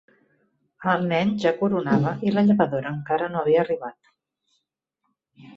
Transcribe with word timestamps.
El 0.93 1.03
nen 1.11 1.33
ja 1.43 1.51
coronava 1.59 2.15
i 2.29 2.33
la 2.37 2.45
llevadora 2.49 2.95
encara 2.97 3.31
no 3.35 3.41
havia 3.43 3.63
arribat. 3.67 4.13